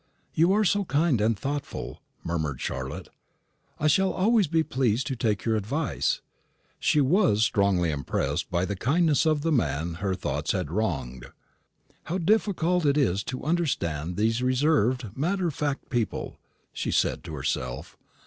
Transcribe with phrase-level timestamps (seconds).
[0.33, 3.09] "You are so kind and thoughtful," murmured Charlotte;
[3.79, 6.21] "I shall always be pleased to take your advice."
[6.79, 11.27] She was strongly impressed by the kindness of the man her thoughts had wronged.
[12.05, 16.39] "How difficult it is to understand these reserved, matter of fact people!"
[16.73, 17.95] she said to herself.